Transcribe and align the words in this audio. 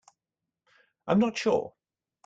I 1.05 1.11
am 1.11 1.19
not 1.19 1.37
sure. 1.37 1.73